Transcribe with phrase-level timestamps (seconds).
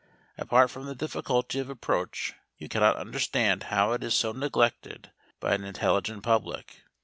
[0.35, 5.53] Apart from the difficulty of approach we cannot understand how it is so neglected by
[5.53, 6.81] an intelligent public.